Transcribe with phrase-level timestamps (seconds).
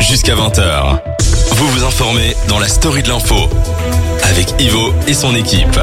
[0.00, 1.00] jusqu'à 20h.
[1.56, 3.48] Vous vous informez dans la story de l'info
[4.22, 5.78] avec Ivo et son équipe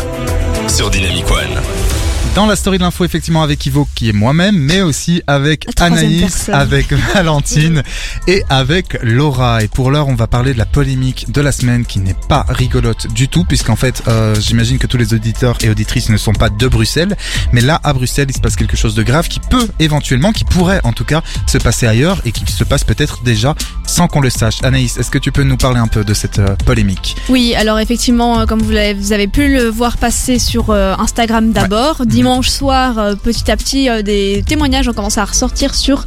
[0.68, 1.97] sur Dynamic One.
[2.38, 6.22] Dans la story de l'info, effectivement, avec Ivo, qui est moi-même, mais aussi avec Anaïs,
[6.22, 6.54] personne.
[6.54, 7.82] avec Valentine
[8.28, 9.64] et avec Laura.
[9.64, 12.46] Et pour l'heure, on va parler de la polémique de la semaine qui n'est pas
[12.48, 16.34] rigolote du tout, puisqu'en fait, euh, j'imagine que tous les auditeurs et auditrices ne sont
[16.34, 17.18] pas de Bruxelles.
[17.54, 20.44] Mais là, à Bruxelles, il se passe quelque chose de grave qui peut éventuellement, qui
[20.44, 23.56] pourrait en tout cas se passer ailleurs et qui se passe peut-être déjà
[23.88, 24.58] sans qu'on le sache.
[24.62, 27.16] Anaïs, est-ce que tu peux nous parler un peu de cette euh, polémique?
[27.30, 28.74] Oui, alors effectivement, euh, comme vous,
[29.12, 33.90] avez pu le voir passer sur euh, Instagram d'abord, dimanche soir, euh, petit à petit,
[33.90, 36.06] euh, des témoignages ont commencé à ressortir sur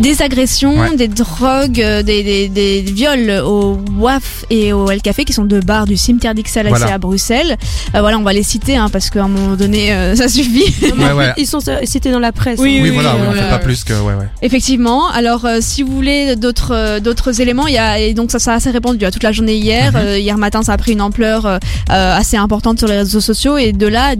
[0.00, 0.96] des agressions, Ouais.
[0.96, 5.44] des drogues, euh, des, des, des viols au WAF et au El Café, qui sont
[5.44, 6.94] deux bars du cimetière d'Ixelles Voilà.
[6.94, 7.56] à Bruxelles.
[7.94, 10.74] Euh, voilà, on va les citer hein, parce qu'à un moment donné, euh, ça suffit.
[10.98, 11.32] Ouais, ouais.
[11.36, 12.58] Ils sont cités dans la presse.
[12.60, 12.82] Oui, hein.
[12.82, 13.92] Oui, voilà, oui, on ne fait pas plus que...
[13.92, 14.28] Ouais, ouais.
[14.42, 15.08] Effectivement.
[15.10, 18.38] Alors, euh, si vous voulez d'autres euh, d'autres éléments, il y a et donc ça,
[18.38, 19.92] ça s'est répandu à toute la journée hier.
[19.92, 19.98] Mhm.
[19.98, 21.58] Euh, hier matin, ça a pris une ampleur euh,
[21.90, 24.14] euh, assez importante sur les réseaux sociaux et de là.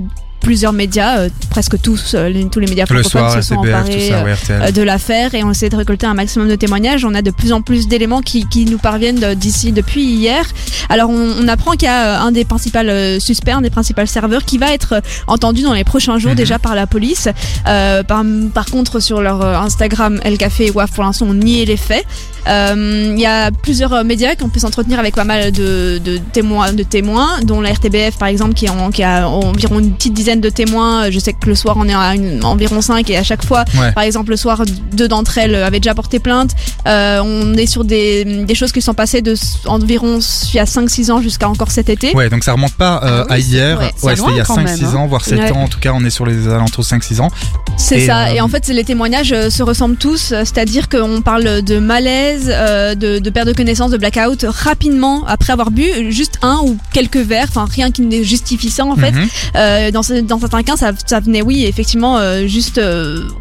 [0.44, 4.08] Plusieurs médias, euh, presque tous, euh, les- tous les médias francophones soir, se sont emparés
[4.10, 7.04] ça, euh, ouais, euh, de l'affaire et on essaie de récolter un maximum de témoignages.
[7.04, 10.44] On a de plus en plus d'éléments qui, qui nous parviennent de- d'ici depuis hier.
[10.90, 13.70] Alors on, on apprend qu'il y a euh, un des principaux euh, suspects, un des
[13.70, 16.36] principaux serveurs qui va être euh, entendu dans les prochains jours Mhm.
[16.36, 17.28] déjà par la police.
[17.66, 18.22] Euh, par,
[18.52, 21.76] par contre sur leur euh, Instagram, El Café et WAF pour l'instant ont nié les
[21.78, 22.04] faits.
[22.48, 25.98] Euh, Il y a plusieurs euh, médias qui ont pu s'entretenir avec pas mal de,
[26.04, 29.92] de témoins, de témoins, dont la RTBF par exemple qui, en- qui a environ une
[29.92, 31.10] petite dizaine de témoins.
[31.10, 33.64] Je sais que le soir on est à une- environ 5 et à chaque fois
[33.78, 33.92] Ouais.
[33.92, 36.50] par exemple, le soir, deux d'entre elles avaient déjà porté plainte.
[36.86, 39.34] Euh, on est sur des, des choses qui sont passées de
[39.66, 40.18] environ
[40.52, 42.14] il y a 5-6 ans jusqu'à encore cet été.
[42.14, 43.78] Ouais, donc ça remonte pas euh, Ah oui, à hier.
[43.78, 44.96] ouais, c'est Ouais, c'était il y a loin quand 5-6 même, hein.
[44.98, 45.52] ans, voire 7 Ouais.
[45.52, 45.62] ans.
[45.62, 47.30] En tout cas, on est sur les alentours de 5-6 ans.
[47.76, 48.24] C'est ça.
[48.26, 50.32] euh, Et en fait, les témoignages euh, se ressemblent tous.
[50.32, 55.24] euh, C'est-à-dire qu'on parle de malaise, euh, de, de perte de connaissance, de blackout rapidement
[55.26, 57.46] après avoir bu juste un ou quelques verres.
[57.48, 59.12] Enfin, rien qui ne justifie ça en fait.
[59.12, 59.28] Mhm.
[59.56, 62.80] Euh, dans, ce- dans certains cas, ça, ça venait, oui, effectivement, euh, juste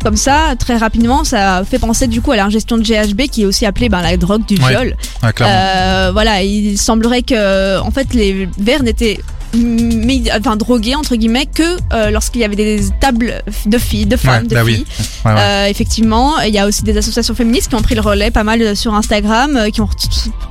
[0.04, 1.24] comme ça, très rapidement.
[1.24, 4.18] Ça fait penser du coup à l'ingestion de GHB, qui est aussi appelée ben, la
[4.18, 4.96] drogue du Ouais, viol.
[5.24, 5.31] Ouais,
[6.12, 9.20] voilà, il semblerait que, en fait, les verres n'étaient
[10.38, 14.44] enfin drogués entre guillemets que euh, lorsqu'il y avait des tables de filles, de femmes,
[14.44, 14.86] Ouais, de bah filles.
[14.88, 15.06] oui.
[15.25, 15.40] Ouais, ouais.
[15.40, 18.44] Euh, effectivement, il y a aussi des associations féministes qui ont pris le relais pas
[18.44, 19.90] mal sur Instagram, euh, qui ont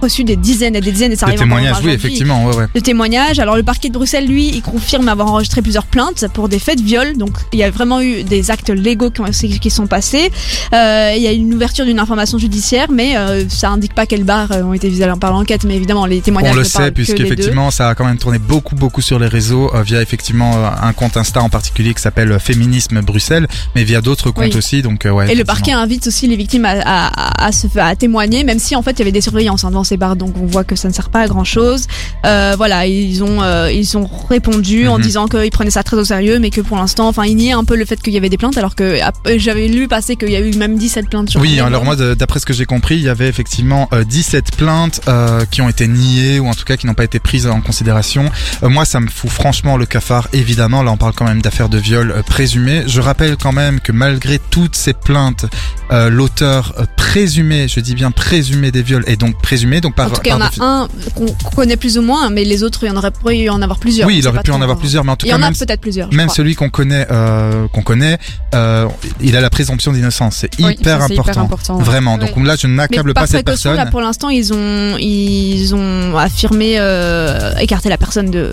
[0.00, 2.44] reçu des dizaines et des dizaines et ça de témoignages, oui, effectivement.
[2.46, 2.66] Ouais, ouais.
[2.74, 3.38] de témoignages.
[3.38, 6.78] Alors le parquet de Bruxelles, lui, il confirme avoir enregistré plusieurs plaintes pour des faits
[6.78, 7.16] de viol.
[7.16, 9.24] Donc il y a vraiment eu des actes légaux qui, ont-
[9.60, 10.30] qui sont passés.
[10.74, 14.24] Euh, il y a une ouverture d'une information judiciaire, mais euh, ça indique pas quelles
[14.24, 15.64] barres euh, ont été visées par l'enquête.
[15.64, 18.91] Mais évidemment, les témoignages On le sait, puisqu'effectivement, ça a quand même tourné beaucoup, beaucoup
[19.00, 22.38] sur les réseaux, euh, via effectivement euh, un compte Insta en particulier qui s'appelle euh,
[22.38, 24.56] Féminisme Bruxelles, mais via d'autres comptes Oui.
[24.56, 24.82] aussi.
[24.82, 27.06] Donc, ouais, Et le parquet invite aussi les victimes à, à,
[27.44, 29.70] à, à se, à témoigner, même si en fait il y avait des surveillances hein,
[29.70, 31.86] devant ces bars, donc on voit que ça ne sert pas à grand chose.
[32.22, 35.02] Voilà, ils ont ils ont répondu en Mhm.
[35.02, 37.64] disant qu'ils prenaient ça très au sérieux, mais que pour l'instant, enfin ils niaient un
[37.64, 38.98] peu le fait qu'il y avait des plaintes, alors que
[39.36, 41.30] j'avais lu passer qu'il y a eu même 17 plaintes.
[41.30, 44.56] Sur Oui, alors moi, d'après ce que j'ai compris, il y avait effectivement euh, 17
[44.56, 45.00] plaintes
[45.50, 48.24] qui ont été niées ou en tout cas qui n'ont pas été prises en considération.
[48.62, 50.82] Euh, moi, ça me fout franchement le cafard, évidemment.
[50.82, 52.82] Là, on parle quand même d'affaires de viol euh, présumées.
[52.88, 55.44] Je rappelle quand même que malgré toutes ces plaintes,
[55.92, 59.80] euh, l'auteur euh, présumé, je dis bien présumé des viols, est donc présumé.
[59.80, 62.02] Donc par, En tout cas, il y en a défi- un qu'on connaît plus ou
[62.02, 64.08] moins, mais les autres, il y en aurait pu en avoir plusieurs.
[64.08, 65.44] Oui, il aurait pu en avoir plusieurs, mais en tout Il y cas, en a
[65.44, 66.12] même, peut-être plusieurs.
[66.12, 66.34] même crois.
[66.34, 67.06] celui qu'on connaît,
[67.72, 68.18] qu'on connaît,
[69.20, 70.38] il a la présomption d'innocence.
[70.40, 71.76] C'est Oui, hyper, hyper important.
[71.78, 71.84] ouais.
[71.84, 72.18] Vraiment.
[72.18, 73.76] Donc là, je n'accable pas cette personne.
[73.76, 76.72] là, pour l'instant, ils ont, ils ont affirmé
[77.60, 78.50] écarter la personne de.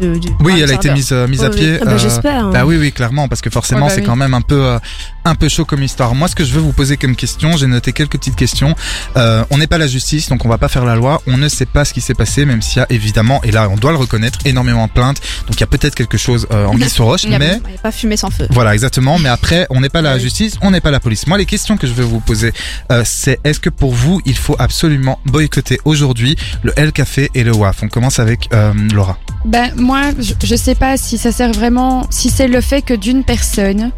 [0.00, 1.56] De- Oui, elle a été mise, euh, mise Oui, à oui.
[1.56, 1.78] pied.
[1.80, 2.46] Ah bah, euh, J'espère.
[2.46, 2.50] hein.
[2.52, 4.06] Bah oui, oui, clairement, parce que forcément, Ouais, bah c'est oui.
[4.06, 4.78] quand même un peu, euh,
[5.24, 6.14] un peu chaud comme histoire.
[6.14, 8.74] Moi, ce que je veux vous poser comme question, j'ai noté quelques petites questions.
[9.16, 11.22] Euh, on n'est pas la justice, donc on va pas faire la loi.
[11.26, 13.68] On ne sait pas ce qui s'est passé, même s'il y a évidemment, et là,
[13.70, 15.20] on doit le reconnaître, énormément de plaintes.
[15.46, 17.38] Donc il y a peut-être quelque chose euh, en guise sur roche, Il n'y a,
[17.38, 18.46] mais il a pas fumé sans feu.
[18.50, 19.18] voilà, exactement.
[19.18, 20.20] Mais après, on n'est pas la Oui.
[20.20, 21.26] justice, on n'est pas la police.
[21.26, 22.52] Moi, les questions que je veux vous poser,
[22.90, 27.44] euh, c'est est-ce que pour vous, il faut absolument boycotter aujourd'hui le L Café et
[27.44, 29.18] le WAF On commence avec euh, Laura.
[29.62, 32.94] Ben moi, je, je sais pas si ça sert vraiment, si c'est le fait que
[32.94, 33.92] d'une personne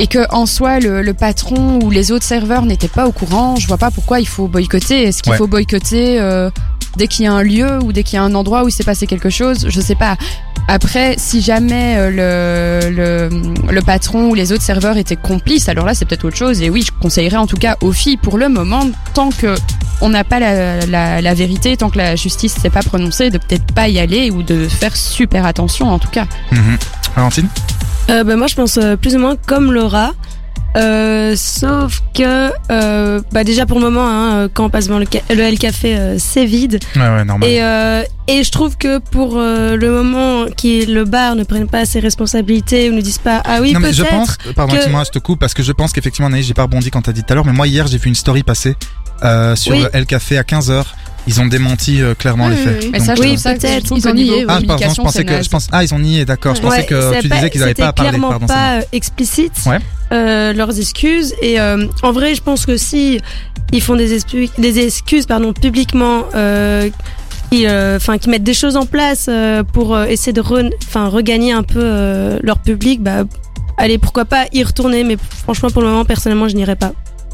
[0.00, 3.54] et que en soi le, le patron ou les autres serveurs n'étaient pas au courant,
[3.54, 5.04] je vois pas pourquoi il faut boycotter.
[5.04, 5.38] Est-ce qu'il Ouais.
[5.38, 6.50] faut boycotter euh,
[6.96, 8.72] dès qu'il y a un lieu ou dès qu'il y a un endroit où il
[8.72, 10.16] s'est passé quelque chose Je sais pas.
[10.68, 15.84] Après, si jamais euh, le, le, le patron ou les autres serveurs étaient complices, alors
[15.84, 16.62] là c'est peut-être autre chose.
[16.62, 19.56] Et oui, je conseillerais en tout cas aux filles pour le moment, tant que
[20.00, 23.38] on n'a pas la, la, la vérité, tant que la justice s'est pas prononcée, de
[23.38, 26.26] peut-être pas y aller ou de faire super attention en tout cas.
[26.52, 26.78] Mhm.
[27.16, 27.48] Valentine?
[28.10, 30.12] Euh, bah, moi, je pense euh, plus ou moins comme Laura.
[30.76, 35.06] Euh, sauf que, euh, bah déjà pour le moment, hein, quand on passe devant le,
[35.40, 36.78] L Café, euh, c'est vide.
[36.94, 37.48] Ouais, ouais, normal.
[37.48, 41.66] Et, euh, et je trouve que pour euh, le moment, qui le bar ne prenne
[41.66, 44.14] pas ses responsabilités ou ne dise pas ah oui mais je peut-être.
[44.14, 46.62] pense, pardon, que- excuse-moi, je te coupe, parce que je pense qu'effectivement, Anaïs, j'ai pas
[46.62, 48.76] rebondi quand t'as dit tout à l'heure, mais moi, hier, j'ai vu une story passer,
[49.24, 49.80] euh, sur Oui.
[49.82, 50.84] le El Café à 15h.
[51.26, 52.86] Ils ont démenti euh, clairement Oui, les faits.
[52.92, 53.92] Mais ça, Donc, je Oui, ça peut-être.
[53.94, 54.44] Ils ont nié.
[54.48, 56.54] Ah, pardon, je pensais que, je pense, ah, ils ont nié, d'accord.
[56.54, 58.46] Je pensais Ouais, que tu pas- disais qu'ils avaient pas à c'était parler, clairement pardon.
[58.46, 59.78] pas euh, explicite Ouais.
[60.12, 61.34] Euh, leurs excuses.
[61.42, 63.20] Et euh, en vrai je pense que si
[63.72, 66.90] ils font des, excu- des excuses pardon publiquement euh,
[67.50, 70.72] qui euh, enfin qui mettent des choses en place euh, pour euh, essayer de re-
[70.86, 73.24] enfin regagner un peu euh, leur public bah
[73.76, 75.04] allez pourquoi pas y retourner.
[75.04, 76.92] Mais franchement pour le moment personnellement je n'irai pas.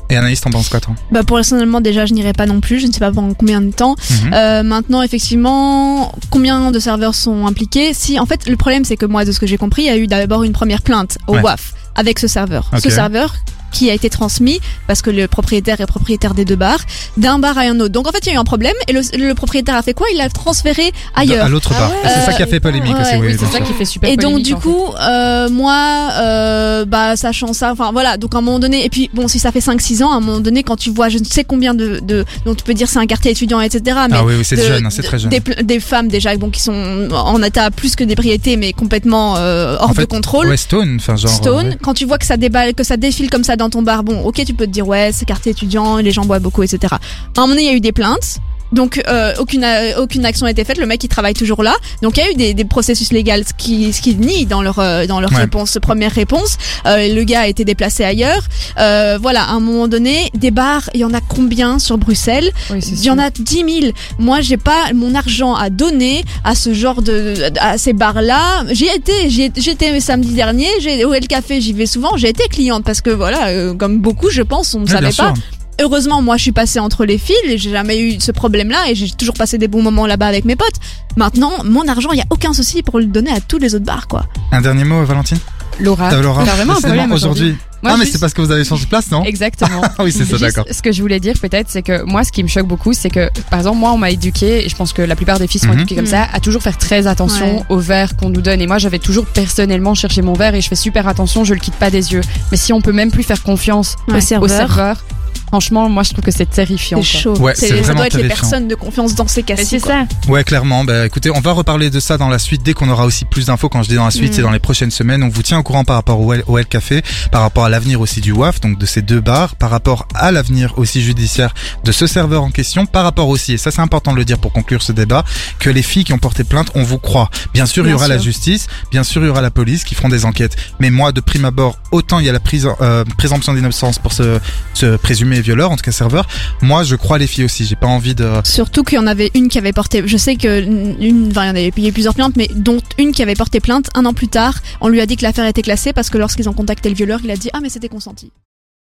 [0.09, 0.95] Et Anaïs, t'en penses quoi, toi?
[1.11, 3.61] Bah pour personnellement déjà je n'irai pas non plus, je ne sais pas pendant combien
[3.61, 3.97] de temps.
[4.11, 4.33] Mhm.
[4.35, 7.93] Euh, maintenant effectivement combien de serveurs sont impliqués?
[7.93, 9.91] Si en fait le problème c'est que moi de ce que j'ai compris il y
[9.91, 11.43] a eu d'abord une première plainte au Ouais.
[11.43, 12.71] WAF avec ce serveur.
[12.73, 12.81] Ok.
[12.81, 13.35] Ce serveur
[13.77, 16.81] qui a été transmis parce que le propriétaire est propriétaire des deux bars
[17.17, 17.93] d'un bar à un autre.
[17.93, 19.93] Donc en fait il y a eu un problème et le, le propriétaire a fait
[19.95, 20.07] quoi?
[20.13, 21.45] Il l'a transféré ailleurs.
[21.47, 21.91] À l'autre Ah bar.
[21.91, 21.97] ouais.
[22.15, 24.17] C'est ça qui a fait polémique ouais, aussi, oui, c'est ça qui fait super Et
[24.17, 24.69] donc du en fait.
[24.69, 28.89] coup, euh, moi, euh, bah sachant ça, enfin voilà, donc à un moment donné, et
[28.91, 31.19] puis bon, si ça fait 5-6 ans, à un moment donné, quand tu vois, je
[31.19, 33.99] ne sais combien de, de donc tu peux dire c'est un quartier étudiant, etc.
[34.11, 35.31] Mais Ah oui, oui, c'est de- jeune, hein, c'est très jeune.
[35.63, 39.91] Des, femmes déjà, bon, qui sont en état plus que d'ébriété, mais complètement euh, hors
[39.91, 40.49] En fait, de contrôle.
[40.49, 41.31] Ouais, Stone, enfin genre.
[41.31, 41.79] Stone, ouais.
[41.83, 44.23] quand tu vois que ça déballe, que ça défile comme ça dans ton bar, bon,
[44.23, 46.95] ok, tu peux te dire ouais, c'est quartier étudiant, les gens boivent beaucoup, etc.
[46.95, 48.39] À un moment donné, il y a eu des plaintes.
[48.73, 50.79] Donc euh, aucune euh, aucune action n'a été faite.
[50.79, 51.75] Le mec il travaille toujours là.
[52.03, 54.63] Donc il y a eu des, des processus légaux ce qui ce qui nient dans
[54.63, 55.39] leur euh, dans leur Ouais.
[55.39, 56.57] réponse première réponse.
[56.87, 58.43] Euh, le gars a été déplacé ailleurs.
[58.79, 62.51] Euh, voilà, à un moment donné, des bars, il y en a combien sur Bruxelles?
[62.71, 63.93] Oui, il y en a 10 000.
[64.19, 68.65] Moi, j'ai pas mon argent à donner à ce genre de, à ces bars-là.
[68.71, 72.29] J'y étais, j'y étais- j'étais samedi dernier, j'ai, au El Café, j'y vais souvent, j'ai
[72.29, 75.13] été cliente parce que voilà, euh, comme beaucoup, je pense, on ne Ouais, savait pas.
[75.13, 75.35] sûr.
[75.81, 78.95] Heureusement, moi, je suis passée entre les fils et j'ai jamais eu ce problème-là et
[78.95, 80.77] j'ai toujours passé des bons moments là-bas avec mes potes.
[81.17, 83.85] Maintenant, mon argent, il y a aucun souci pour le donner à tous les autres
[83.85, 84.25] bars, quoi.
[84.53, 85.39] Un dernier mot, Valentine?
[85.79, 87.55] Laura, T'as Laura t'as vraiment un problème aujourd'hui.
[87.83, 89.23] Moi, Ah, mais juste- c'est parce que vous avez changé de place, non?
[89.25, 89.83] Exactement.
[89.99, 90.65] Ah oui, c'est ça, d'accord.
[90.71, 93.11] Ce que je voulais dire peut-être, c'est que moi, ce qui me choque beaucoup, c'est
[93.11, 95.61] que, par exemple, moi, on m'a éduqué, et je pense que la plupart des filles
[95.61, 95.75] sont Mhm.
[95.81, 97.63] éduquées comme ça, à toujours faire très attention Ouais.
[97.69, 98.63] au verre qu'on nous donne.
[98.63, 101.61] Et moi, j'avais toujours personnellement cherché mon verre et je fais super attention, je le
[101.61, 102.23] quitte pas des yeux.
[102.51, 104.15] Mais si on peut même plus faire confiance Ouais.
[104.15, 105.05] au au serveur serveur,
[105.49, 106.99] franchement, moi, je trouve que c'est terrifiant.
[107.03, 107.37] C'est chaud.
[107.39, 108.41] Ouais, C'est- ça vraiment doit être les terrifiant.
[108.51, 109.65] personnes de confiance dans ces Mais cas-ci.
[109.67, 110.07] c'est ça.
[110.29, 110.85] Ouais, clairement.
[110.85, 113.47] Bah, écoutez, on va reparler de ça dans la suite dès qu'on aura aussi plus
[113.47, 113.69] d'infos.
[113.69, 114.35] Quand je dis dans la suite, Mm.
[114.37, 115.23] c'est dans les prochaines semaines.
[115.23, 117.69] On vous tient au courant par rapport au L, au L Café, par rapport à
[117.69, 121.55] l'avenir aussi du WAF, donc de ces deux bars, par rapport à l'avenir aussi judiciaire
[121.85, 124.39] de ce serveur en question, par rapport aussi, et ça c'est important de le dire
[124.39, 125.25] pour conclure ce débat,
[125.59, 127.31] que les filles qui ont porté plainte, on vous croit.
[127.55, 129.95] Bien sûr, il y aura la justice, bien sûr, il y aura la police qui
[129.95, 130.57] feront des enquêtes.
[130.81, 134.13] Mais moi, de prime abord, autant il y a la prise, euh, présomption d'innocence pour
[134.13, 134.39] ce,
[134.75, 136.27] ce présumé violeur, en tout cas serveur.
[136.63, 137.65] Moi, je crois les filles aussi.
[137.65, 140.37] J'ai pas envie de, Surtout qu'il y en avait une qui avait porté, je sais
[140.37, 143.35] que une, enfin, il y en avait eu plusieurs plaintes, mais dont une qui avait
[143.35, 144.55] porté plainte un an plus tard.
[144.81, 147.21] On lui a dit que l'affaire était classée parce que lorsqu'ils ont contacté le violeur,
[147.23, 148.33] il a dit ah mais c'était consenti.